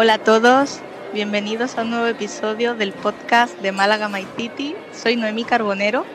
[0.00, 0.78] Hola a todos,
[1.12, 4.76] bienvenidos a un nuevo episodio del podcast de Málaga My City.
[4.92, 6.06] Soy Noemí Carbonero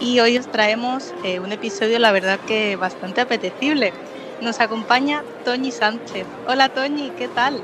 [0.00, 3.92] y hoy os traemos eh, un episodio, la verdad que bastante apetecible.
[4.40, 6.26] Nos acompaña Toñi Sánchez.
[6.48, 7.62] Hola Toñi, ¿qué tal?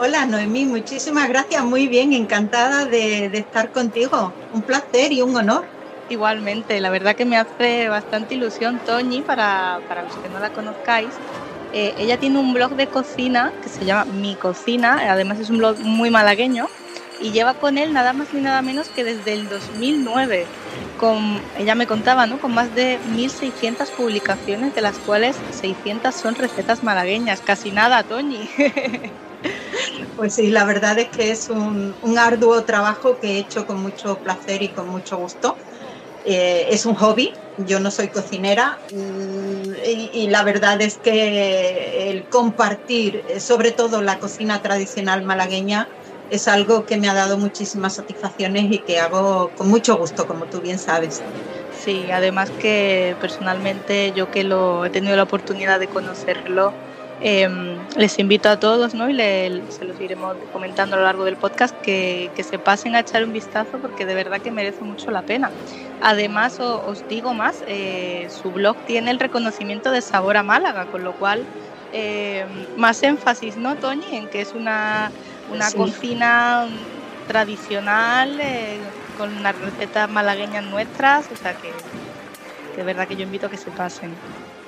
[0.00, 4.32] Hola Noemí, muchísimas gracias, muy bien, encantada de, estar contigo.
[4.52, 5.64] Un placer y un honor.
[6.08, 10.50] Igualmente, la verdad que me hace bastante ilusión Toñi, para, para los que no la
[10.50, 11.10] conozcáis.
[11.76, 15.58] Eh, ella tiene un blog de cocina que se llama Mi Cocina, además es un
[15.58, 16.68] blog muy malagueño
[17.20, 20.46] y lleva con él nada más ni nada menos que desde el 2009.
[21.00, 22.38] Con, ella me contaba, ¿no?
[22.38, 27.40] Con más de 1.600 publicaciones, de las cuales 600 son recetas malagueñas.
[27.40, 28.48] Casi nada, Toñi.
[30.16, 34.16] Pues sí, la verdad es que es un, arduo trabajo que he hecho con mucho
[34.18, 35.56] placer y con mucho gusto.
[36.24, 42.26] Eh, es un hobby, yo no soy cocinera mm, y, la verdad es que el
[42.28, 45.90] compartir, eh, sobre todo la cocina tradicional malagueña,
[46.30, 50.48] es algo que me ha dado muchísimas satisfacciones y que hago con mucho gusto, como
[50.48, 51.26] tú bien sabes.
[51.68, 56.78] Sí, además que personalmente yo que lo he tenido la oportunidad de conocerlo,
[57.26, 59.08] Em, les invito a todos, ¿no?
[59.08, 63.24] y se los iremos comentando a lo largo del podcast, que, se pasen a echar
[63.24, 65.50] un vistazo porque de verdad que merece mucho la pena.
[66.02, 71.02] Además, os digo más, eh, su blog tiene el reconocimiento de Sabor a Málaga, con
[71.02, 71.46] lo cual
[71.94, 74.16] em, más énfasis, ¿no, Toñi?
[74.16, 75.10] En que es una,
[75.50, 76.66] una cocina
[77.26, 78.76] tradicional, eh,
[79.16, 81.72] con unas recetas malagueñas nuestras, o sea que
[82.76, 84.10] de verdad que yo invito a que se pasen.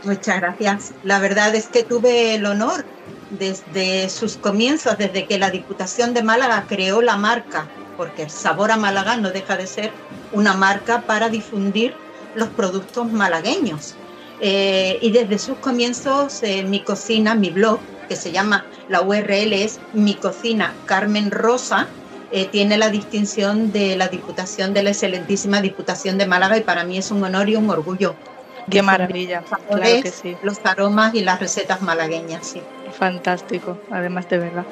[0.07, 0.93] Muchas gracias.
[1.03, 2.85] La verdad es que tuve el honor
[3.29, 8.71] desde sus comienzos, desde que la Diputación de Málaga creó la marca, porque el Sabor
[8.71, 9.91] a Málaga no deja de ser
[10.31, 11.93] una marca para difundir
[12.37, 13.97] los productos malagueños.
[14.39, 19.55] Eh, y desde sus comienzos, eh, mi cocina, mi blog, que se llama, la URL
[19.55, 21.97] es mi cocina Carmen Rosa,
[22.31, 26.85] eh, tiene la distinción de la Diputación de la excelentísima Diputación de Málaga y para
[26.85, 28.21] mí es un honor y un orgullo
[28.69, 30.39] Qué maravilla, claro que sí.
[30.41, 32.69] Los aromas y las recetas malagueñas, sí.
[32.91, 34.67] Fantástico, además de verdad.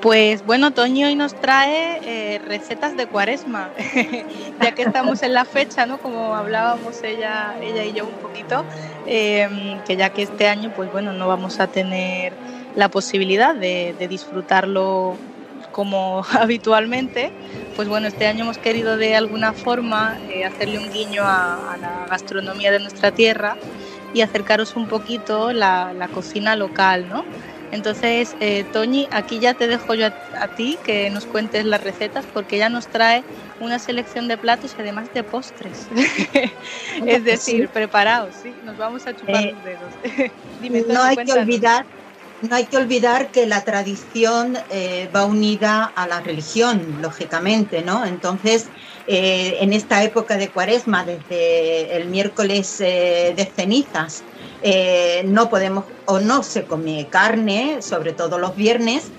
[0.00, 2.00] Pues bueno, Toño hoy nos trae
[2.34, 3.72] eh, recetas de cuaresma,
[4.58, 5.98] ya que estamos en la fecha, ¿no?
[5.98, 8.66] Como hablábamos ella, ella y yo un poquito,
[9.04, 12.38] em, que ya que este año, pues bueno, no vamos a tener
[12.74, 15.22] la posibilidad de, de disfrutarlo
[15.78, 17.30] como habitualmente,
[17.76, 22.06] pues bueno, este año hemos querido de alguna forma eh, hacerle un guiño a, la
[22.10, 23.56] gastronomía de nuestra tierra
[24.12, 27.24] y acercaros un poquito la, la cocina local, ¿no?
[27.70, 32.24] Entonces, eh, Toñi, aquí ya te dejo yo a, ti que nos cuentes las recetas
[32.34, 33.22] porque ella nos trae
[33.60, 35.86] una selección de platos y además de postres.
[37.06, 38.52] es decir, preparados, ¿sí?
[38.64, 40.32] Nos vamos a chupar eh, los dedos.
[40.60, 41.86] Dime, no hay que olvidar
[42.40, 48.04] no hay que olvidar que la tradición eh, va unida a la religión, lógicamente, ¿no?
[48.04, 48.70] Entonces,
[49.06, 54.22] eh, en esta época de cuaresma, desde el miércoles eh, de cenizas,
[55.24, 59.12] no podemos o no se come carne, sobre todo los viernes.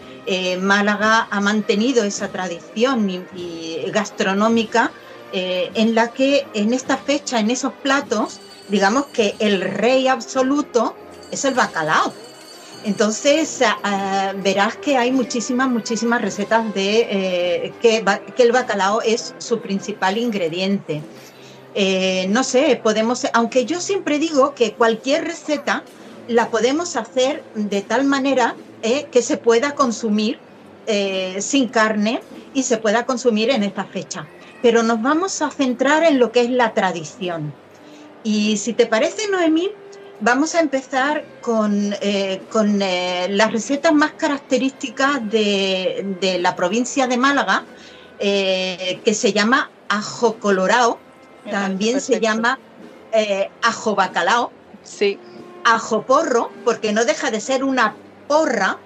[0.60, 3.08] Málaga ha mantenido esa tradición
[3.88, 4.92] gastronómica
[5.32, 10.98] en la que en esta fecha, en esos platos, digamos que el rey absoluto
[11.32, 12.29] es el bacalao.
[12.86, 18.04] Entonces ah, verás que hay muchísimas, muchísimas recetas de eh, que,
[18.38, 21.02] el bacalao es su principal ingrediente.
[21.76, 25.84] Eh, no sé, podemos, aunque yo siempre digo que cualquier receta
[26.28, 30.40] la podemos hacer de tal manera eh, que se pueda consumir
[31.40, 32.20] sin carne
[32.56, 34.26] y se pueda consumir en esta fecha.
[34.64, 37.54] Pero nos vamos a centrar en lo que es la tradición.
[38.24, 39.70] Y si te parece, Noemí,
[40.22, 47.64] Vamos a empezar con, eh, eh, las recetas más características de, la provincia de Málaga,
[48.20, 51.00] eh, que se llama ajo colorado,
[51.50, 52.60] también se llama
[53.62, 54.52] ajo bacalao,
[54.84, 55.18] sí.
[55.64, 57.96] ajo porro, porque no deja de ser una
[58.28, 58.78] porra,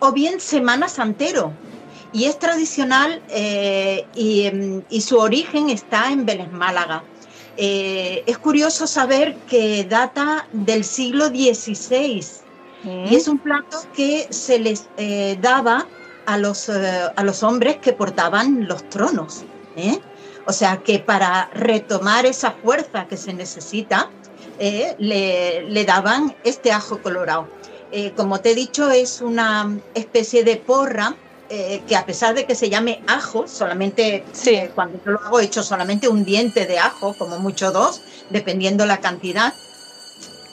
[0.00, 1.52] o bien semana santero.
[2.12, 3.22] Y es tradicional
[4.14, 4.50] y,
[4.90, 7.04] y su origen está en Vélez, Málaga.
[7.60, 12.24] Eh, es curioso saber que data del siglo XVI
[12.84, 15.84] y es un plato que se les eh, daba
[16.26, 19.42] a los, eh, a los hombres que portaban los tronos.
[20.46, 24.08] O sea que para retomar esa fuerza que se necesita,
[24.60, 27.48] le, le, daban este ajo colorado.
[28.16, 31.16] como te he dicho, es una especie de porra
[31.50, 35.40] eh, que a pesar de que se llame ajo, solamente eh, cuando yo lo hago
[35.40, 39.54] he hecho solamente un diente de ajo, como mucho dos, dependiendo la cantidad.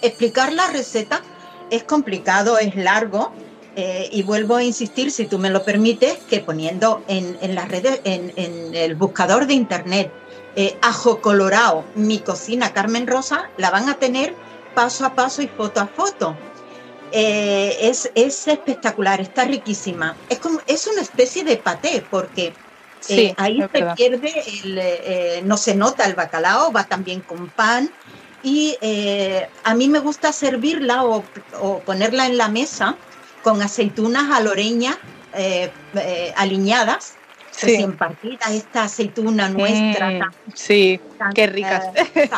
[0.01, 1.21] Explicar la receta
[1.69, 3.33] es complicado, es largo,
[3.75, 7.99] eh, y vuelvo a insistir, si tú me lo permites, que poniendo en, las redes,
[8.05, 8.31] en,
[8.73, 10.13] el buscador de internet,
[10.81, 14.33] ajo colorado, mi cocina Carmen Rosa, la van a tener
[14.73, 16.37] paso a paso y foto a foto.
[17.11, 20.15] Eh, es, espectacular, está riquísima.
[20.29, 22.53] Es, como, es una especie de paté, porque
[23.37, 27.91] ahí se pierde, no se nota el bacalao, va también con pan.
[28.43, 28.77] Y
[29.63, 31.23] a mí me gusta servirla o,
[31.61, 32.95] o ponerla en la mesa
[33.45, 34.97] con aceitunas aloreñas
[35.37, 37.15] eh, eh, aliñadas,
[37.61, 40.09] recién partidas, esta aceituna nuestra.
[40.09, 40.99] Mm, sí,
[41.33, 41.85] qué ricas.
[42.15, 42.29] Eh,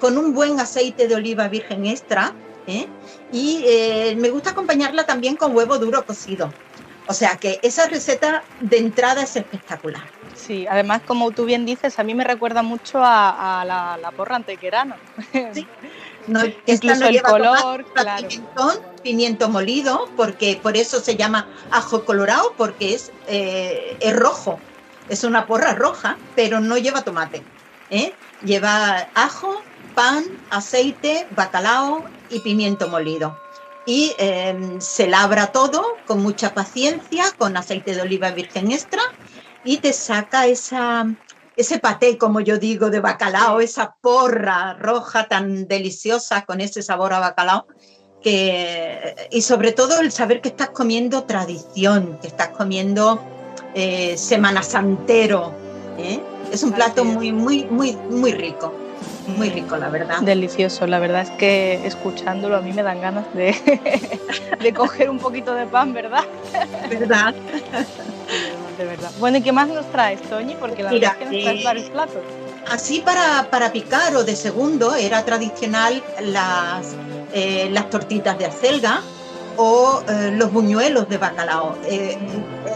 [0.00, 2.32] con un buen aceite de oliva virgen extra.
[3.32, 3.64] Y
[4.16, 6.52] me gusta acompañarla también con huevo duro cocido.
[7.08, 10.02] O sea que esa receta de entrada es espectacular.
[10.34, 14.36] Sí, además, como tú bien dices, a mí me recuerda mucho a, la, la, porra
[14.36, 14.96] antequerana.
[15.52, 15.66] Sí.
[16.26, 18.28] No, Incluso el color, claro.
[19.02, 24.60] pimiento molido, porque por eso se llama ajo colorado, porque es, eh, es rojo.
[25.08, 27.42] Es una porra roja, pero no lleva tomate.
[27.88, 28.12] ¿eh?
[28.44, 29.62] Lleva ajo,
[29.94, 33.38] pan, aceite, bacalao y pimiento molido.
[33.86, 39.00] Y em, se labra todo con mucha paciencia, con aceite de oliva virgen extra,
[39.64, 41.06] y te saca esa,
[41.56, 47.12] ese paté, como yo digo, de bacalao, esa porra roja tan deliciosa con ese sabor
[47.14, 47.66] a bacalao,
[48.22, 53.22] que, y sobre todo el saber que estás comiendo tradición, que estás comiendo
[53.74, 55.52] eh, Semana Santero.
[55.98, 56.20] ¿eh?
[56.52, 58.72] Es un plato muy, muy, muy, muy rico.
[59.26, 60.20] Muy rico, la verdad.
[60.20, 63.54] Delicioso, la verdad es que escuchándolo a mí me dan ganas de,
[64.62, 66.24] de coger un poquito de pan, ¿verdad?
[66.88, 67.34] ¿Verdad?
[68.78, 69.10] de verdad.
[69.18, 70.54] Bueno, ¿y qué más nos traes, Toñi?
[70.54, 72.22] Porque la verdad es que nos traes eh, varios platos.
[72.70, 76.94] Así para, para picar o de segundo era tradicional las,
[77.32, 79.00] eh, las tortitas de acelga
[79.56, 81.76] o eh, los buñuelos de bacalao.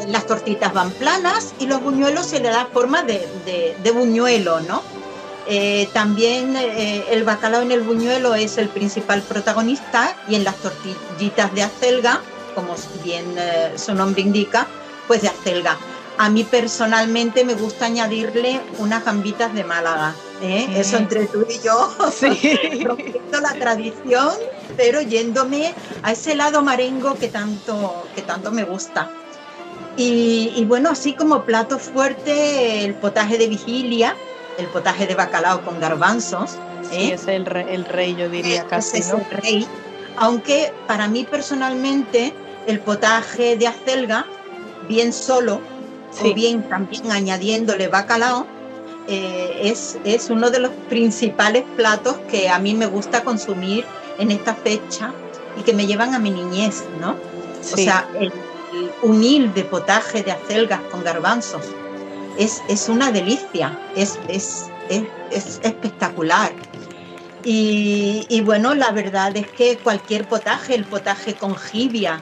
[0.09, 3.29] las tortitas van planas y los buñuelos se le da forma de,
[3.83, 4.83] de, buñuelo, ¿no?
[5.93, 11.63] También el bacalao en el buñuelo es el principal protagonista y en las tortillitas de
[11.63, 12.21] acelga,
[12.55, 12.75] como
[13.05, 13.35] bien
[13.77, 14.67] su nombre indica,
[15.07, 15.77] pues de acelga.
[16.19, 20.15] A mí personalmente me gusta añadirle unas gambitas de Málaga.
[20.43, 20.69] ¿eh?
[20.77, 22.83] Eso entre tú y yo, sí.
[22.85, 24.31] rompiendo la tradición,
[24.77, 29.11] pero yéndome a ese lado marengo que tanto, que tanto me gusta.
[29.95, 34.17] Y, bueno, así como plato fuerte, el potaje de vigilia,
[34.59, 36.59] el potaje de bacalao con garbanzos.
[36.91, 37.15] Sí, ¿eh?
[37.15, 38.99] es el rey, el rey, yo diría casi.
[38.99, 39.67] Es el rey.
[40.17, 42.33] Aunque para mí personalmente,
[42.67, 44.27] el potaje de acelga,
[44.89, 45.61] bien solo,
[46.21, 48.47] o bien también añadiéndole bacalao,
[49.09, 53.85] eh, es, es, uno de los principales platos que a mí me gusta consumir
[54.19, 55.13] en esta fecha
[55.59, 57.17] y que me llevan a mi niñez, ¿no?
[57.73, 58.33] O sea, el,
[59.03, 61.63] humilde potaje de acelgas con garbanzos
[62.39, 66.53] es, es una delicia, es, es, es espectacular.
[67.45, 72.21] Y, y, bueno, la verdad es que cualquier potaje, el potaje con jibia,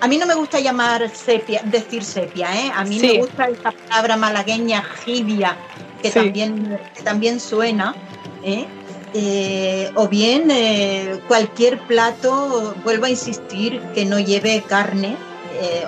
[0.00, 2.72] a mí no me gusta llamar sepia, decir sepia, ¿eh?
[2.74, 5.56] A mí me gusta esa palabra malagueña jibia,
[6.02, 7.94] que, también, también suena,
[8.42, 8.66] ¿eh?
[9.12, 15.16] Eh, o bien eh, cualquier plato, vuelvo a insistir, que no lleve carne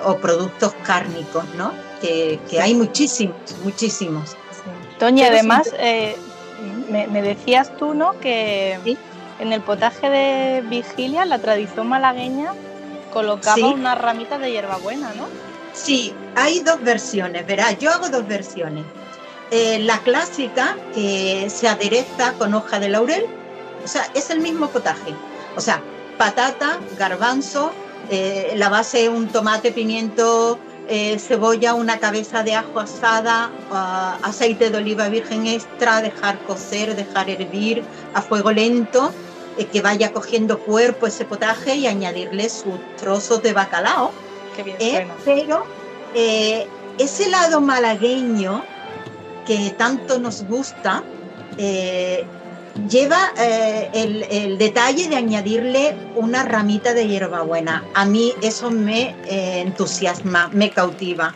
[0.05, 1.73] o productos cárnicos, ¿no?
[2.03, 4.35] Que, hay muchísimos, muchísimos.
[4.99, 5.71] Toña, además,
[6.89, 8.19] me, me, decías tú, ¿no?
[8.19, 8.77] Que
[9.39, 12.53] en el potaje de vigilia, la tradición malagueña,
[13.13, 15.27] colocaba una ramita de hierbabuena, ¿no?
[15.73, 18.85] Sí, hay dos versiones, verás, yo hago dos versiones.
[19.51, 23.25] Eh, la clásica, que se adereza con hoja de laurel,
[23.83, 25.13] o sea, es el mismo potaje.
[25.55, 25.81] O sea,
[26.17, 27.71] patata, garbanzo,
[28.09, 34.69] eh, la base un tomate, pimiento, eh, cebolla, una cabeza de ajo asada, ah, aceite
[34.69, 39.13] de oliva virgen extra, dejar cocer, dejar hervir a fuego lento
[39.57, 44.11] eh, que vaya cogiendo cuerpo ese potaje y añadirle sus trozos de bacalao.
[44.55, 45.65] Qué bien eh, pero
[46.13, 48.63] eh, ese lado malagueño
[49.45, 51.03] que tanto nos gusta,
[52.89, 53.33] lleva
[53.93, 57.83] el, detalle de añadirle una ramita de hierbabuena.
[57.93, 61.35] A mí eso me entusiasma, me cautiva.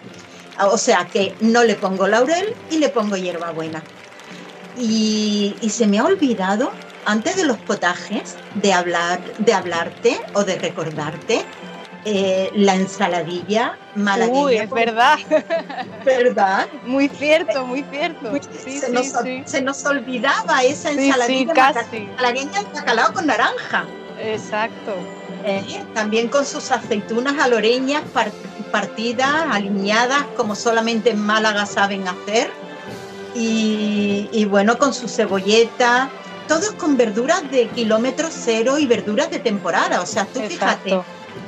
[0.72, 3.84] O sea que no le pongo laurel y le pongo hierbabuena.
[4.80, 6.72] Y, y se me ha olvidado
[7.08, 11.46] antes de los potajes, de, hablar, de hablarte o de recordarte
[12.10, 14.40] eh, la ensaladilla malagueña.
[14.46, 15.20] Uy, es verdad.
[16.06, 16.66] ¿Verdad?
[16.86, 18.32] Muy cierto, muy cierto.
[18.66, 21.74] se, nos, se, nos, olvidaba esa ensaladilla
[22.16, 23.86] malagueña de bacalao con naranja.
[24.22, 24.96] Exacto.
[25.44, 28.04] Eh, también con sus aceitunas aloreñas
[28.72, 32.50] partidas, alineadas, como solamente en Málaga saben hacer.
[33.36, 36.10] Y, bueno, con su cebolleta,
[36.48, 40.02] todos con verduras de kilómetro cero y verduras de temporada.
[40.02, 41.02] O sea, tú fíjate,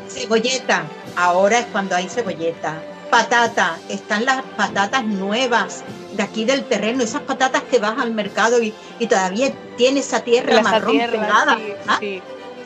[0.10, 0.84] cebolleta,
[1.16, 2.82] ahora es cuando hay cebolleta.
[3.10, 8.62] Patata, están las patatas nuevas de aquí del terreno, esas patatas que vas al mercado
[8.62, 8.74] y,
[9.08, 11.58] todavía tiene esa tierra marrón pegada.
[11.88, 11.98] ¿ah?
[12.00, 12.22] Sí,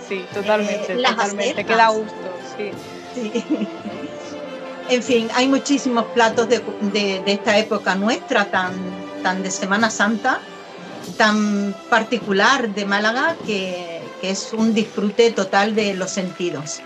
[0.07, 1.65] sí, totalmente, eh, totalmente.
[1.65, 2.13] Queda gusto,
[2.57, 2.71] sí.
[4.89, 8.73] En fin, hay muchísimos platos de, esta época nuestra, tan,
[9.23, 10.39] tan de Semana Santa,
[11.17, 16.81] tan particular de Málaga, que, es un disfrute total de los sentidos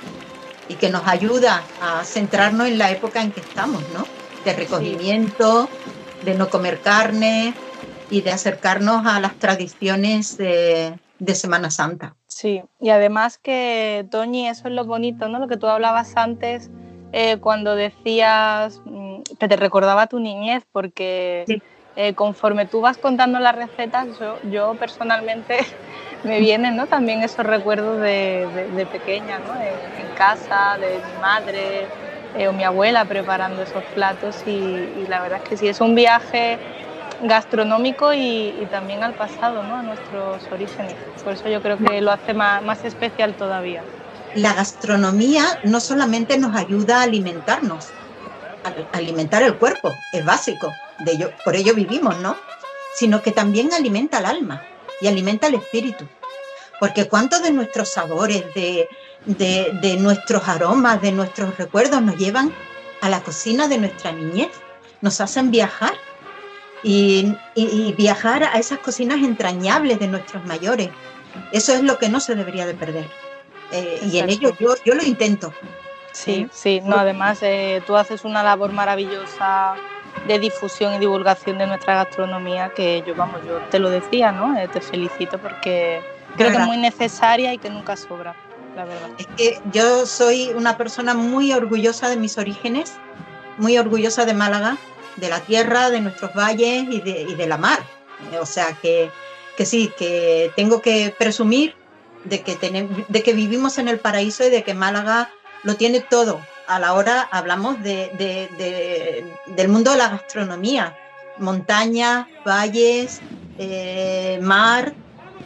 [0.69, 4.05] y que nos ayuda a centrarnos en la época en que estamos, ¿no?
[4.43, 5.69] De recogimiento,
[6.23, 7.53] de no comer carne
[8.09, 12.15] y de acercarnos a las tradiciones de, de Semana Santa.
[12.27, 15.39] Sí, y además que, Toñi, eso es lo bonito, ¿no?
[15.39, 16.69] Lo que tú hablabas antes
[17.13, 21.45] eh, cuando decías mm, que te recordaba tu niñez, porque
[21.99, 24.07] eh, conforme tú vas contando las recetas,
[24.43, 25.57] yo, personalmente
[26.23, 26.85] me vienen ¿no?
[26.85, 29.59] también esos recuerdos de, pequeña, ¿no?
[29.59, 31.87] en, casa, de mi madre
[32.35, 35.95] eh, o mi abuela preparando esos platos y, la verdad es que sí, es un
[35.95, 36.59] viaje
[37.23, 39.75] gastronómico y, también al pasado, ¿no?
[39.75, 40.93] a nuestros orígenes.
[41.23, 43.81] Por eso yo creo que lo hace más especial todavía
[44.35, 47.87] la gastronomía no solamente nos ayuda a alimentarnos,
[48.63, 52.35] a alimentar el cuerpo, es básico, de ello, por ello vivimos, ¿no?
[52.95, 54.63] Sino que también alimenta el alma
[55.01, 56.05] y alimenta el espíritu.
[56.79, 58.87] Porque cuántos de nuestros sabores, de,
[59.99, 62.53] nuestros aromas, de nuestros recuerdos nos llevan
[63.01, 64.49] a la cocina de nuestra niñez,
[65.01, 65.93] nos hacen viajar
[66.83, 70.89] y, y, viajar a esas cocinas entrañables de nuestros mayores.
[71.51, 73.07] Eso es lo que no se debería de perder.
[73.71, 75.53] Eh, y en ello yo, yo lo intento.
[76.13, 79.75] Sí, sí, no, además eh, tú haces una labor maravillosa
[80.27, 84.57] de difusión y divulgación de nuestra gastronomía que yo, vamos, yo te lo decía, ¿no?
[84.57, 86.01] Eh, te felicito porque
[86.35, 88.35] creo que es muy necesaria y que nunca sobra,
[88.75, 89.09] la verdad.
[89.17, 92.93] Es que yo soy una persona muy orgullosa de mis orígenes,
[93.57, 94.77] muy orgullosa de Málaga,
[95.17, 97.79] de la tierra, de nuestros valles y de, y de la mar.
[98.39, 99.11] O sea que,
[99.55, 101.75] que sí, que tengo que presumir
[102.23, 102.55] de que,
[103.07, 105.31] de que vivimos en el paraíso y de que Málaga
[105.63, 106.41] lo tiene todo.
[106.67, 108.11] A la hora hablamos de,
[109.55, 110.95] del mundo de la gastronomía,
[111.37, 113.21] montañas, valles,
[113.57, 114.93] eh, mar.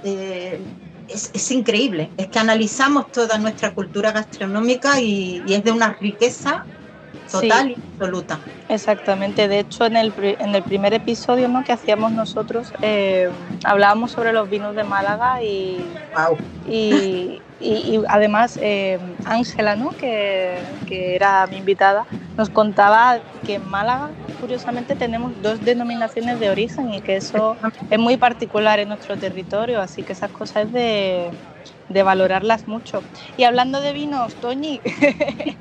[0.04, 0.60] Eh,
[1.08, 6.66] es, increíble, es que analizamos toda nuestra cultura gastronómica y, y es de una riqueza
[7.30, 8.40] total y absoluta.
[8.70, 11.64] Exactamente, de hecho en el, en el primer episodio ¿no?
[11.64, 13.30] que hacíamos nosotros eh,
[13.64, 15.86] hablábamos sobre los vinos de Málaga y,
[16.70, 19.92] y, y, además eh, Ángela, ¿no?
[19.92, 22.06] que, que, era mi invitada,
[22.38, 27.58] nos contaba que en Málaga curiosamente tenemos dos denominaciones de origen y que eso
[27.90, 31.32] es muy particular en nuestro territorio, así que esas cosas de
[31.92, 33.04] de valorarlas mucho.
[33.38, 34.82] Y hablando de vinos, Toñi,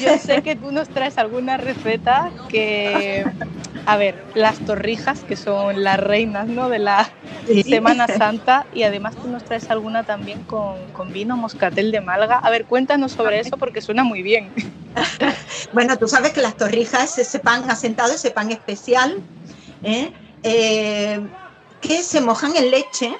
[0.00, 3.24] yo sé que tú nos traes alguna receta que,
[3.86, 6.68] a ver, las torrijas, que son las reinas ¿no?
[6.68, 7.10] de la
[7.46, 12.38] Semana Santa, y además tú nos traes alguna también con, vino moscatel de Malga.
[12.38, 14.52] A ver, cuéntanos sobre eso porque suena muy bien.
[15.72, 19.20] bueno, tú sabes que las torrijas, ese pan asentado, ese pan especial,
[19.82, 20.12] ¿eh?
[20.44, 21.20] Eh,
[21.80, 23.16] que se mojan en leche,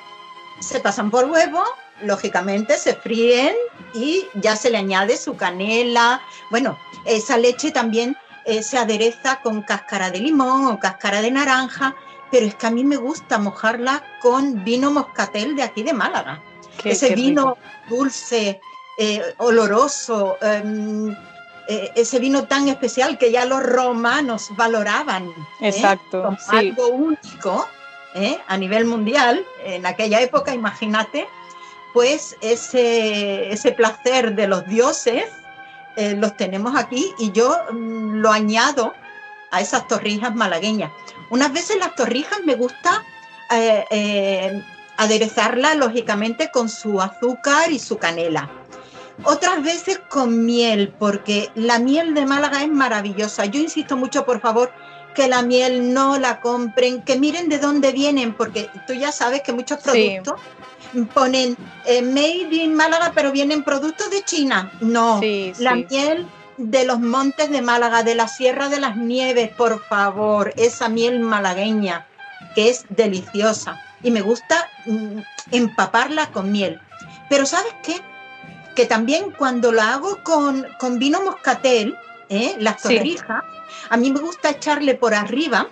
[0.61, 1.62] se pasan por huevo
[2.02, 3.55] lógicamente se fríen
[3.95, 6.21] y ya se le añade su canela.
[6.50, 11.95] Bueno, esa leche también eh, se adereza con cáscara de limón o cáscara de naranja,
[12.33, 16.43] pero es que a mí me gusta mojarla con vino moscatel de aquí de Málaga.
[16.83, 17.59] ese vino
[17.89, 18.61] dulce,
[18.99, 21.15] eh, oloroso, em,
[21.69, 25.31] eh, ese vino tan especial que ya los romanos valoraban.
[25.61, 26.23] Exacto.
[26.23, 27.69] Como algo único
[28.49, 29.45] a nivel mundial.
[29.65, 31.29] En aquella época, imagínate,
[31.93, 35.25] pues ese, ese placer de los dioses
[35.97, 38.95] eh, los tenemos aquí y yo mm, lo añado
[39.53, 40.91] a esas torrijas malagueñas.
[41.31, 43.05] Unas veces las torrijas me gusta
[43.51, 44.63] eh, eh,
[44.97, 48.51] aderezarlas lógicamente con su azúcar y su canela.
[49.25, 53.45] Otras veces con miel, porque la miel de Málaga es maravillosa.
[53.45, 54.73] Yo insisto mucho, por favor,
[55.15, 59.43] que la miel no la compren, que miren de dónde vienen, porque tú ya sabes
[59.43, 60.41] que muchos productos
[61.15, 64.73] ponen eh, Made in Málaga, pero vienen productos de China.
[64.81, 65.21] No,
[65.59, 70.53] la miel de los montes de Málaga, de la Sierra de las Nieves, por favor,
[70.57, 72.07] esa miel malagueña,
[72.55, 73.81] que es deliciosa.
[74.03, 75.19] Y me gusta mm,
[75.53, 76.81] empaparla con miel.
[77.29, 78.01] Pero ¿sabes qué?
[78.75, 81.97] que también cuando lo hago con, con vino moscatel,
[82.29, 82.57] ¿eh?
[82.59, 83.43] las torrijas,
[83.91, 85.69] a mí me gusta echarle por arriba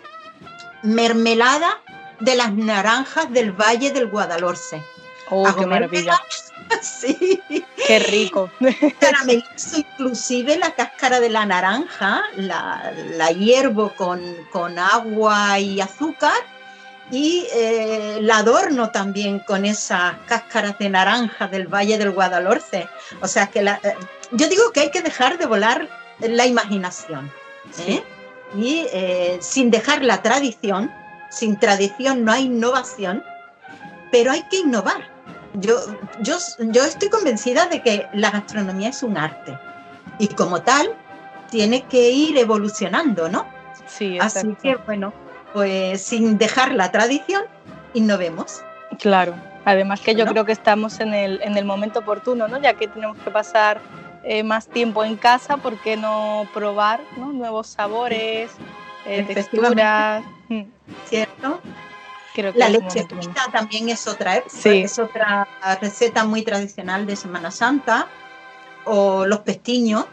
[0.83, 1.81] mermelada
[2.21, 4.83] de las naranjas del Valle del Guadalhorce.
[5.31, 6.21] ¡Oh, qué maravilla!
[6.83, 7.43] sí.
[7.87, 8.51] Qué rico.
[8.99, 16.33] Caramelizo inclusive la cáscara de la naranja, la, la hiervo con, con, agua y azúcar
[17.11, 22.89] y eh, la adorno también con esas cáscaras de naranja del Valle del Guadalhorce.
[23.21, 23.95] O sea que la, eh,
[24.33, 25.89] yo digo que hay que dejar de volar
[26.21, 27.33] la imaginación.
[27.87, 28.03] ¿eh?
[28.57, 28.85] Y
[29.41, 30.93] sin dejar la tradición,
[31.31, 33.23] sin tradición no hay innovación,
[34.11, 35.09] pero hay que innovar.
[35.55, 35.77] Yo,
[36.21, 39.59] yo, yo estoy convencida de que la gastronomía es un arte
[40.19, 40.95] y como tal
[41.51, 43.47] tiene que ir evolucionando, ¿no?
[43.87, 45.13] Sí, Así que bueno,
[45.53, 47.43] pues sin dejar la tradición,
[47.95, 48.63] innovemos.
[48.99, 52.61] Claro, además que yo creo que estamos en el, en el momento oportuno, ¿no?
[52.61, 53.81] Ya que tenemos que pasar
[54.23, 58.53] eh, más tiempo en casa, ¿por qué no probar nuevos sabores,
[59.07, 60.23] eh, texturas?
[61.07, 61.61] ¿Cierto?
[62.35, 65.49] Creo que la leche frita también es otra, es otra
[65.81, 68.07] receta muy tradicional de Semana Santa,
[68.85, 70.07] o los pestiños,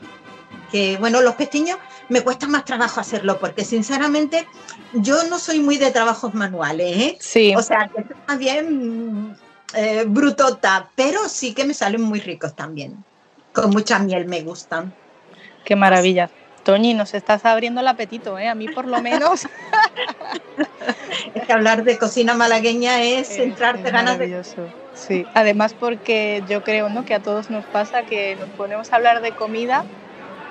[0.72, 1.78] que bueno, los pestiños
[2.10, 4.48] me cuesta más trabajo hacerlo porque sinceramente
[4.94, 7.18] yo no soy muy de trabajos manuales, ¿eh?
[7.20, 7.54] Sí.
[7.56, 9.38] O sea, que más bien
[9.74, 13.04] eh, brutota, pero sí que me salen muy ricos también.
[13.54, 14.94] Con mucha miel me gustan.
[15.66, 16.30] Qué maravilla.
[16.64, 18.48] Toñi, nos estás abriendo el apetito, ¿eh?
[18.48, 19.48] A mí por lo menos.
[21.34, 24.44] es que hablar de cocina malagueña es, centrarte ganas de...
[24.94, 27.06] Sí, además porque yo creo ¿no?
[27.06, 29.86] que a todos nos pasa que nos ponemos a hablar de comida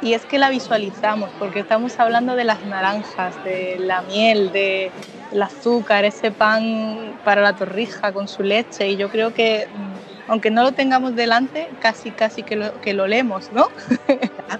[0.02, 4.90] y es que la visualizamos, porque estamos hablando de las naranjas, de la miel, de
[5.32, 8.88] el azúcar, ese pan para la torrija con su leche.
[8.88, 12.92] Y yo creo que, mm, aunque no lo tengamos delante, casi, casi que lo, que
[12.92, 13.68] lo leemos, ¿no?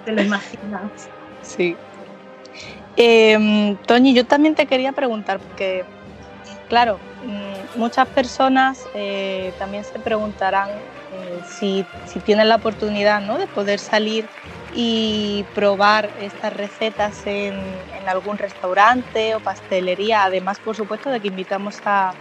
[0.04, 1.10] Te lo imaginas.
[1.42, 1.76] Sí.
[2.96, 5.84] Eh, Toñi, yo también te quería preguntar, porque,
[6.68, 10.70] claro, mm, muchas personas eh, también se preguntarán
[11.12, 13.38] eh, si, si, tienen la oportunidad ¿no?
[13.38, 14.28] de poder salir
[14.74, 17.54] y probar estas recetas en,
[18.06, 20.22] algún restaurante o pastelería.
[20.22, 22.14] Además, por supuesto, de que invitamos a,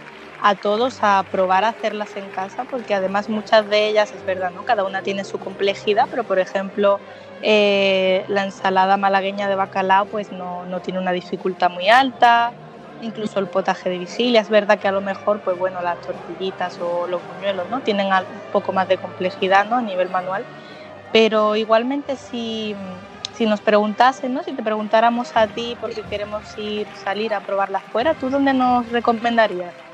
[0.60, 4.64] todos a probar a hacerlas en casa, porque además muchas de ellas, es verdad, ¿no?
[4.64, 7.00] cada una tiene su complejidad, pero por ejemplo,
[7.40, 12.54] eh, la ensalada malagueña de bacalao pues no, no, tiene una dificultad muy alta,
[12.98, 16.76] incluso el potaje de vigilia, es verdad que a lo mejor pues bueno, las tortillitas
[16.80, 17.80] o los buñuelos ¿no?
[17.82, 19.76] tienen un poco más de complejidad ¿no?
[19.76, 20.46] a nivel manual,
[21.10, 22.76] pero igualmente si,
[23.32, 24.42] si nos preguntasen, ¿no?
[24.44, 28.90] si te preguntáramos a ti porque queremos ir, salir a probarlas fuera, ¿tú dónde nos
[28.90, 29.85] recomendarías?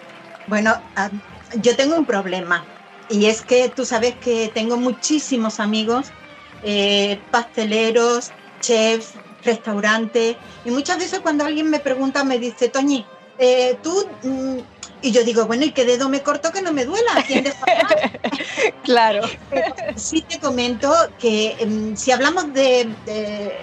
[0.46, 1.10] Bueno, ah,
[1.56, 2.66] yo tengo un problema
[3.08, 6.12] y es que tú sabes que tengo muchísimos amigos,
[6.62, 9.12] eh, pasteleros, chefs,
[9.44, 13.04] restaurantes, y muchas veces cuando alguien me pregunta me dice, Toñi,
[13.38, 14.58] eh, tú mm,
[15.02, 17.24] y yo digo, bueno, ¿y qué dedo me corto que no me duela?
[17.26, 17.44] ¿Quién
[18.84, 19.28] claro.
[19.96, 22.96] sí te comento que em, si hablamos de,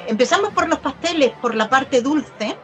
[0.07, 2.57] Empezamos por los pasteles, por la parte dulce.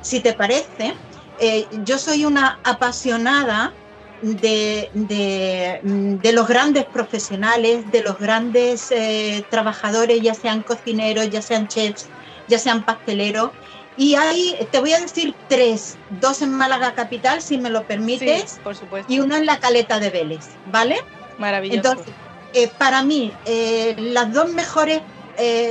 [0.00, 0.94] Si te parece,
[1.38, 3.74] eh, yo soy una apasionada
[4.22, 11.68] de, de, los grandes profesionales, de los grandes eh, trabajadores, ya sean cocineros, ya sean
[11.68, 12.08] chefs,
[12.48, 13.50] ya sean pasteleros,
[13.96, 18.60] y ahí te voy a decir tres, dos en Málaga capital, si me lo permites,
[18.62, 19.12] por supuesto.
[19.12, 20.96] y uno en la Caleta de Vélez, ¿vale?
[21.38, 21.90] Maravilloso.
[21.90, 22.14] Entonces,
[22.54, 25.02] eh, para mí, eh, las dos mejores,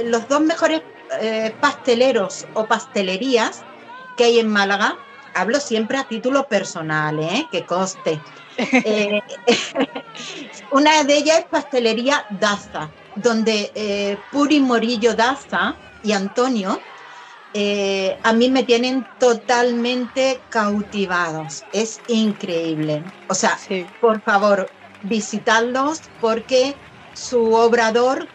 [0.05, 0.81] los dos mejores
[1.61, 3.63] pasteleros o pastelerías
[4.17, 4.97] que hay en Málaga,
[5.33, 7.47] hablo siempre a título personal, ¿eh?
[7.51, 8.21] que coste.
[10.71, 16.83] una de ellas es Pastelería Daza, donde Puri Morillo Daza y Antonio
[17.55, 21.67] eh, a mí me tienen totalmente cautivados.
[21.71, 23.03] Es increíble.
[23.29, 23.59] O sea,
[23.99, 26.79] por favor, visitadlos porque
[27.13, 28.27] su obrador,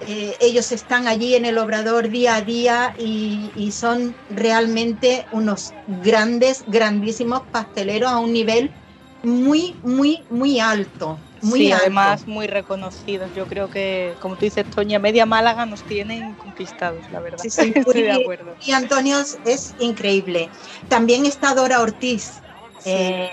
[0.00, 5.74] eh, ellos están allí en el obrador día a día y, y son realmente unos
[5.86, 8.74] grandes, grandísimos pasteleros a un nivel
[9.22, 11.22] muy, muy, muy alto.
[11.42, 13.32] Muy sí, además muy reconocidos.
[13.32, 17.44] Yo creo que, como tú dices, Toña, media Málaga nos tienen conquistados, la verdad.
[17.48, 18.56] Sí, sí, Estoy de acuerdo.
[18.60, 20.50] Y Antonio es increíble.
[20.88, 22.42] También está Dora Ortiz.
[22.84, 23.30] Eh,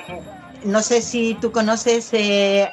[0.63, 2.69] no sé si tú conoces eh,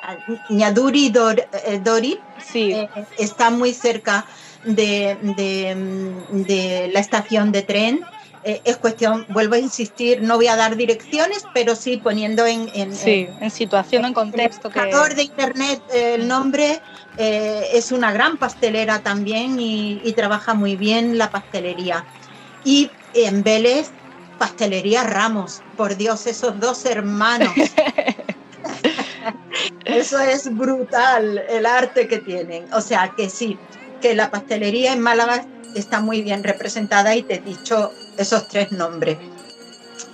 [0.48, 2.18] Ñaduri eh, Dori.
[2.44, 2.72] Sí.
[2.72, 4.26] Eh, está muy cerca
[4.64, 8.04] de, de, de, la estación de tren
[8.46, 12.70] eh, es cuestión, vuelvo a insistir, no voy a dar direcciones, pero sí poniendo en,
[12.74, 14.68] en, sí, en, situación, en contexto.
[14.68, 15.14] El que...
[15.14, 16.82] de internet, el nombre
[17.16, 22.04] eh, es una gran pastelera también y, trabaja muy bien la pastelería.
[22.64, 23.90] Y en Vélez,
[24.38, 27.54] pastelería Ramos, por Dios, esos dos hermanos.
[29.84, 32.72] Eso es brutal, el arte que tienen.
[32.72, 33.58] O sea que sí,
[34.00, 38.72] que la pastelería en Málaga está muy bien representada y te he dicho esos tres
[38.72, 39.18] nombres.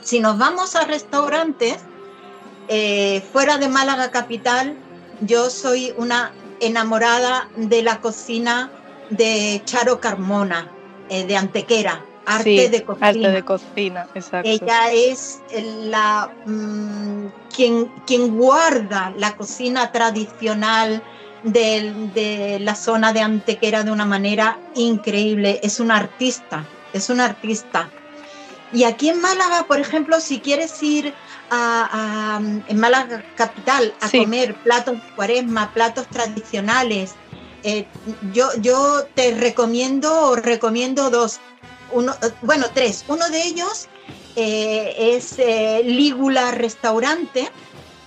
[0.03, 1.77] Si nos vamos a restaurantes,
[2.69, 4.77] eh, fuera de Málaga capital,
[5.21, 8.71] yo soy una enamorada de la cocina
[9.11, 10.71] de Charo Carmona,
[11.09, 12.05] eh, de Antequera,
[12.37, 13.09] arte de cocina.
[13.09, 14.49] Arte de cocina, exacto.
[14.49, 21.03] Ella es la mm, quien, quien guarda la cocina tradicional
[21.43, 25.61] de, la zona de Antequera de una manera increíble.
[25.63, 27.91] Es una artista, es una artista.
[28.73, 31.13] Y aquí en Málaga, por ejemplo, si quieres ir
[31.51, 37.15] a, en Málaga capital a comer platos de cuaresma, platos tradicionales,
[37.63, 37.87] eh,
[38.33, 41.41] yo, yo te recomiendo, recomiendo dos,
[41.93, 43.05] uno, bueno, tres.
[43.09, 43.89] Uno de ellos
[44.37, 47.51] eh, es eh, Lígula Restaurante,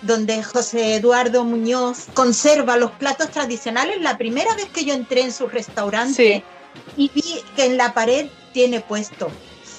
[0.02, 4.02] donde José Eduardo Muñoz conserva los platos tradicionales.
[4.02, 6.44] La primera vez que yo entré en su restaurante
[6.98, 9.32] y vi que en la pared tiene puesto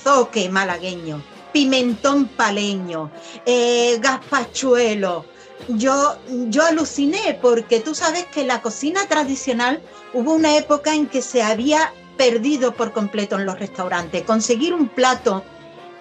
[0.05, 3.11] zoque malagueño, pimentón paleño,
[3.47, 5.25] eh, gazpachuelo.
[5.69, 9.81] Yo, yo aluciné porque tú sabes que la cocina tradicional
[10.13, 14.23] hubo una época en que se había perdido por completo en los restaurantes.
[14.23, 15.45] Conseguir un plato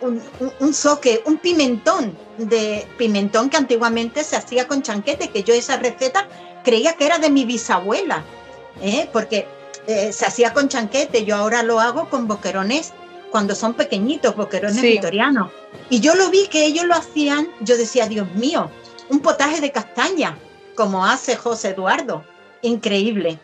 [0.02, 0.22] un,
[0.60, 5.78] un, soque, un pimentón de pimentón que antiguamente se hacía con chanquete, que yo esa
[5.78, 6.28] receta
[6.64, 8.24] creía que era de mi bisabuela,
[8.82, 9.08] ¿eh?
[9.12, 9.48] porque
[9.88, 12.94] eh, se hacía con chanquete, yo ahora lo hago con boquerones
[13.32, 15.52] cuando son pequeñitos, boquerones victorianos.
[15.90, 18.70] Y yo lo vi que ellos lo hacían, yo decía, Dios mío,
[19.10, 20.38] un potaje de castaña,
[20.76, 22.24] como hace José Eduardo,
[22.62, 23.40] increíble.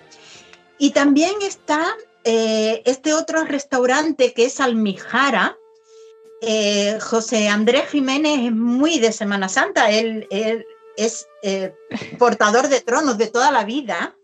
[0.77, 5.57] Y también está eh, este otro restaurante que es Almijara,
[6.41, 10.27] eh, José Andrés Jiménez es muy de Semana Santa, él,
[10.95, 11.73] es eh,
[12.17, 14.15] portador de tronos de toda la vida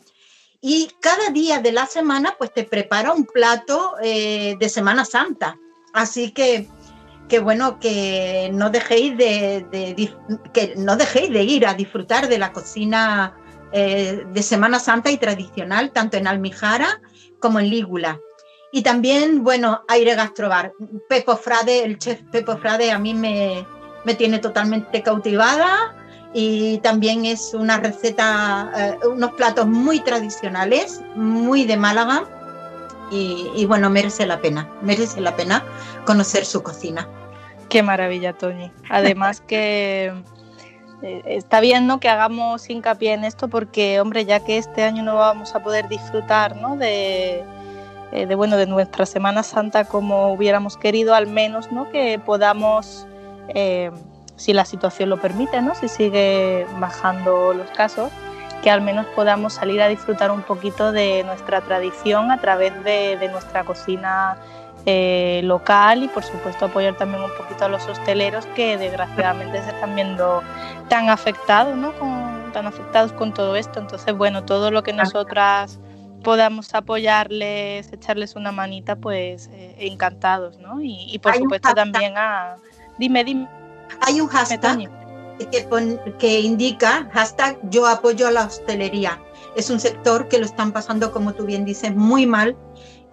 [0.62, 5.60] y cada día de la semana pues te prepara un plato eh, de Semana Santa.
[5.94, 6.68] Así que,
[7.30, 10.12] que bueno, que no dejéis de,
[10.54, 13.38] que no dejéis de ir a disfrutar de la cocina
[13.76, 17.02] de Semana Santa y tradicional, tanto en Almijara
[17.40, 18.20] como en Lígula.
[18.72, 20.74] Y también, bueno, Aire Gastrobar.
[21.10, 23.66] Pepo Frade, el chef Pepo Frade a mí me,
[24.06, 25.96] me tiene totalmente cautivada
[26.34, 32.26] y también es una receta, eh, unos platos muy tradicionales, muy de Málaga
[33.12, 35.64] y, bueno, merece la pena, merece la pena
[36.06, 37.08] conocer su cocina.
[37.70, 38.72] Qué maravilla, Toñi.
[38.90, 40.24] Además que eh,
[41.26, 42.00] está bien ¿no?
[42.00, 45.88] que hagamos hincapié en esto porque, hombre, ya que este año no vamos a poder
[45.88, 46.78] disfrutar ¿no?
[46.78, 47.44] de,
[48.12, 51.90] eh, bueno, de nuestra Semana Santa como hubiéramos querido, al menos ¿no?
[51.90, 53.08] que podamos,
[53.50, 53.92] eh,
[54.36, 55.76] si la situación lo permite, ¿no?
[55.76, 58.12] si sigue bajando los casos,
[58.66, 63.30] que al menos podamos salir a disfrutar un poquito de nuestra tradición a través de,
[63.32, 64.38] nuestra cocina
[64.88, 69.70] eh, local y por supuesto apoyar también un poquito a los hosteleros que desgraciadamente se
[69.70, 70.44] están viendo
[70.90, 71.92] tan afectados, ¿no?
[71.94, 73.80] Con, tan afectados con todo esto.
[73.80, 75.80] Entonces, bueno, todo lo que nosotras
[76.24, 80.80] podamos apoyarles, echarles una manita, pues eh, encantados, ¿no?
[80.82, 82.58] Y, por supuesto también a...
[83.00, 83.48] Dime, dime.
[84.02, 84.90] Hay un hashtag
[85.52, 89.20] que, que indica, hashtag yo apoyo a la hostelería.
[89.56, 92.56] Es un sector que lo están pasando, como tú bien dices, muy mal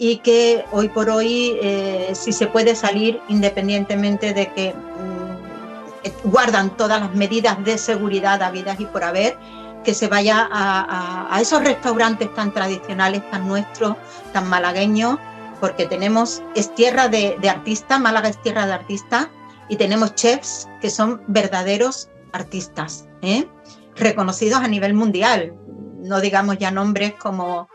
[0.02, 6.76] y que hoy por hoy, eh, si se puede salir, independientemente de que mm, guardan
[6.76, 9.38] todas las medidas de seguridad habidas y por haber,
[9.84, 13.94] que se vaya a, esos restaurantes tan tradicionales, tan nuestros,
[14.32, 15.18] tan malagueños,
[15.60, 19.28] porque tenemos, es tierra de, artistas, Málaga es tierra de artistas,
[19.68, 23.46] y tenemos chefs que son verdaderos artistas, ¿eh?
[23.94, 25.54] reconocidos a nivel mundial.
[26.00, 27.68] No digamos ya nombres como,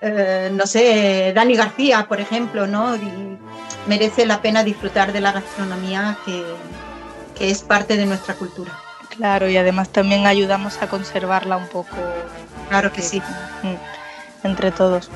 [0.00, 2.96] eh, no sé, Dani García, por ejemplo, ¿no?
[3.86, 8.72] merece la pena disfrutar de la gastronomía que es parte de nuestra cultura.
[9.16, 11.96] Claro, y además también ayudamos a conservarla un poco.
[12.68, 13.20] Claro que sí.
[13.62, 15.10] Mm, entre todos.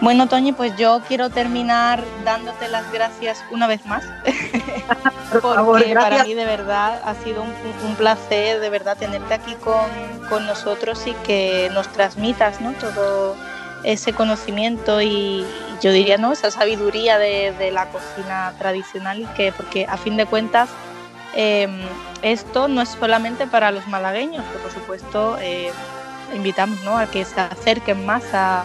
[0.00, 4.04] Bueno, Toñi, pues yo quiero terminar dándote las gracias una vez más.
[5.32, 11.06] Porque para mí de verdad ha sido un, placer de verdad tenerte aquí con, nosotros
[11.06, 12.72] y que nos transmitas ¿no?
[12.72, 13.36] todo
[13.84, 15.44] ese conocimiento y
[15.80, 16.32] yo diría, ¿no?
[16.32, 20.70] Esa sabiduría de, la cocina tradicional, que porque a fin de cuentas
[21.34, 21.80] em,
[22.22, 25.72] esto no es solamente para los malagueños, que por supuesto eh,
[26.34, 26.98] invitamos ¿no?
[26.98, 28.64] a que se acerquen más a,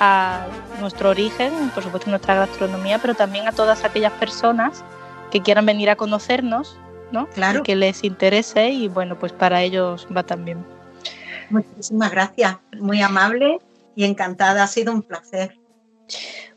[0.00, 0.46] a
[0.80, 4.84] nuestro origen, por supuesto nuestra gastronomía, pero también a todas aquellas personas
[5.30, 6.76] que quieran venir a conocernos,
[7.12, 7.26] ¿no?
[7.28, 7.62] Claro.
[7.62, 10.64] que les interese y bueno, pues para ellos va también.
[11.48, 13.58] Muchísimas gracias, muy amable
[14.00, 15.58] y encantada, ha sido un placer.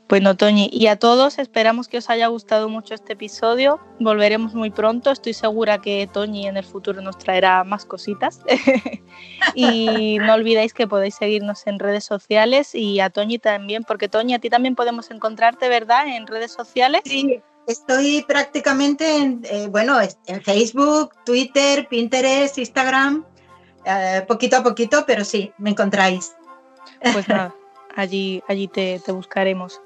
[0.08, 3.79] Bueno, Toñi, y a todos esperamos que os haya gustado mucho este episodio.
[3.99, 5.12] Volveremos muy pronto.
[5.12, 8.39] Estoy segura que Toñi en el futuro nos traerá más cositas.
[9.56, 14.34] y no olvidéis que podéis seguirnos en redes sociales y a Toñi también, porque Toñi,
[14.34, 16.08] a ti también podemos encontrarte, ¿verdad?
[16.08, 17.01] En redes sociales.
[17.06, 23.25] Sí, estoy prácticamente en, eh, bueno, en Facebook, Twitter, Pinterest, Instagram,
[23.86, 26.34] eh, poquito a poquito, pero sí, me encontráis.
[27.12, 27.56] Pues nada,
[27.96, 29.82] allí, allí te, te buscaremos.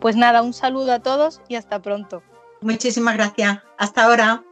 [0.00, 2.22] Pues nada, un saludo a todos y hasta pronto.
[2.60, 3.58] Muchísimas gracias.
[3.78, 4.42] Hasta ahora.